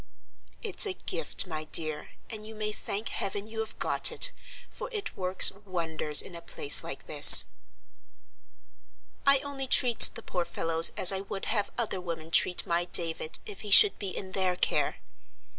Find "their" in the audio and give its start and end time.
14.31-14.55